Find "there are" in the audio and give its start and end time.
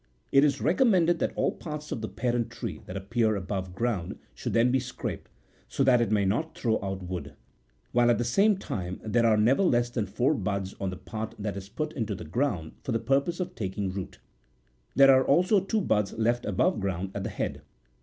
9.03-9.37, 14.95-15.23